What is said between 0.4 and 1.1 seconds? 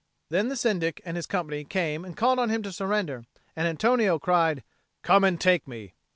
the Syndic